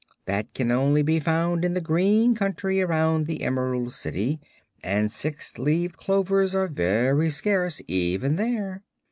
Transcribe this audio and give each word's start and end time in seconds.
That 0.25 0.55
can 0.55 0.71
only 0.71 1.03
be 1.03 1.19
found 1.19 1.63
in 1.63 1.75
the 1.75 1.79
green 1.79 2.33
country 2.33 2.81
around 2.81 3.27
the 3.27 3.43
Emerald 3.43 3.93
City, 3.93 4.39
and 4.83 5.11
six 5.11 5.59
leaved 5.59 5.95
clovers 5.97 6.55
are 6.55 6.67
very 6.67 7.29
scarce, 7.29 7.83
even 7.87 8.35
there." 8.35 8.81